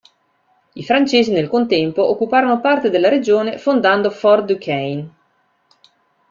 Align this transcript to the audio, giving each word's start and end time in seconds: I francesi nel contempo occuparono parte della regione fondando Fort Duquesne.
I 0.73 0.83
francesi 0.83 1.31
nel 1.31 1.47
contempo 1.47 2.09
occuparono 2.09 2.59
parte 2.59 2.89
della 2.89 3.07
regione 3.07 3.59
fondando 3.59 4.09
Fort 4.09 4.45
Duquesne. 4.45 5.11